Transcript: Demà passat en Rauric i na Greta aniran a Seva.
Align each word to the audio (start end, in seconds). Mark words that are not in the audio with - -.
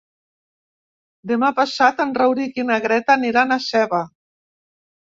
Demà 1.31 1.51
passat 1.61 2.03
en 2.07 2.17
Rauric 2.23 2.59
i 2.63 2.67
na 2.73 2.79
Greta 2.89 3.17
aniran 3.21 3.59
a 3.59 3.61
Seva. 3.71 4.03